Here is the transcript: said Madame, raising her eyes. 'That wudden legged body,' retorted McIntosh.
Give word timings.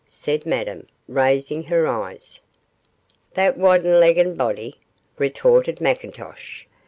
said 0.07 0.47
Madame, 0.47 0.87
raising 1.07 1.61
her 1.65 1.85
eyes. 1.85 2.41
'That 3.35 3.55
wudden 3.55 3.99
legged 3.99 4.35
body,' 4.35 4.79
retorted 5.19 5.75
McIntosh. 5.77 6.63